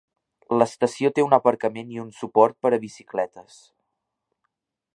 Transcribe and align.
L'estació 0.59 1.11
té 1.17 1.25
un 1.25 1.35
aparcament 1.37 1.91
i 1.97 2.01
un 2.05 2.09
suport 2.21 2.57
per 2.67 2.73
a 2.77 2.79
bicicletes. 2.87 3.61